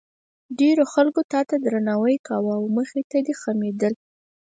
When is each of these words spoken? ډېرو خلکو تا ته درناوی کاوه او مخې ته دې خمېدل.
ډېرو 0.59 0.83
خلکو 0.93 1.21
تا 1.31 1.41
ته 1.49 1.55
درناوی 1.65 2.17
کاوه 2.27 2.53
او 2.59 2.65
مخې 2.77 3.01
ته 3.11 3.17
دې 3.25 3.33
خمېدل. 3.41 3.93